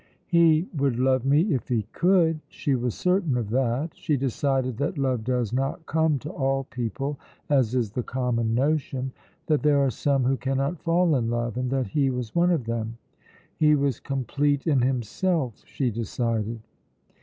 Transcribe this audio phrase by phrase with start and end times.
[0.25, 3.95] "He would love me if he could." She was certain of that.
[3.95, 7.19] She decided that love does not come to all people,
[7.51, 9.11] as is the common notion;
[9.45, 12.63] that there are some who cannot fall in love, and that he was one of
[12.65, 12.97] them.
[13.55, 16.61] He was complete in himself, she decided.